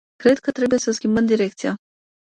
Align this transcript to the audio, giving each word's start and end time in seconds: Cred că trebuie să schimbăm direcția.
Cred 0.17 0.39
că 0.39 0.51
trebuie 0.51 0.79
să 0.79 0.91
schimbăm 0.91 1.25
direcția. 1.25 1.75